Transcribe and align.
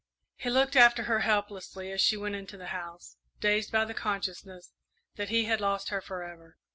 He 0.35 0.49
looked 0.49 0.75
after 0.75 1.03
her 1.03 1.19
helplessly 1.19 1.91
as 1.91 2.01
she 2.01 2.17
went 2.17 2.33
into 2.33 2.57
the 2.57 2.69
house, 2.73 3.17
dazed 3.39 3.71
by 3.71 3.85
the 3.85 3.93
consciousness 3.93 4.71
that 5.15 5.29
he 5.29 5.45
had 5.45 5.61
lost 5.61 5.89
her 5.89 6.01
forever. 6.01 6.57